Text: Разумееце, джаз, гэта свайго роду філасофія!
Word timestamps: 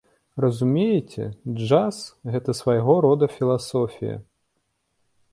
Разумееце, 0.43 1.25
джаз, 1.59 1.97
гэта 2.35 2.55
свайго 2.59 2.95
роду 3.07 3.25
філасофія! 3.35 4.17